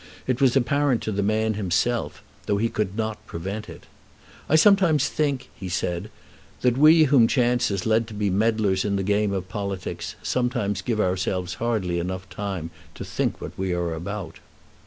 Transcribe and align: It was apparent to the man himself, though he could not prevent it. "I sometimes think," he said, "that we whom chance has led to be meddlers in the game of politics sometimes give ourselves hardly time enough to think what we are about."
It 0.25 0.41
was 0.41 0.55
apparent 0.55 1.03
to 1.03 1.11
the 1.11 1.21
man 1.21 1.53
himself, 1.53 2.23
though 2.47 2.57
he 2.57 2.69
could 2.69 2.97
not 2.97 3.23
prevent 3.27 3.69
it. 3.69 3.83
"I 4.49 4.55
sometimes 4.55 5.07
think," 5.07 5.51
he 5.53 5.69
said, 5.69 6.09
"that 6.61 6.75
we 6.75 7.03
whom 7.03 7.27
chance 7.27 7.67
has 7.67 7.85
led 7.85 8.07
to 8.07 8.15
be 8.15 8.31
meddlers 8.31 8.83
in 8.83 8.95
the 8.95 9.03
game 9.03 9.31
of 9.31 9.47
politics 9.47 10.15
sometimes 10.23 10.81
give 10.81 10.99
ourselves 10.99 11.53
hardly 11.61 11.97
time 11.97 12.07
enough 12.07 12.27
to 12.95 13.05
think 13.05 13.39
what 13.39 13.55
we 13.59 13.73
are 13.73 13.93
about." 13.93 14.39